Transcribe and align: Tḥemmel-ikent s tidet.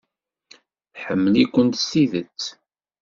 Tḥemmel-ikent 0.93 1.73
s 1.81 1.83
tidet. 1.91 2.41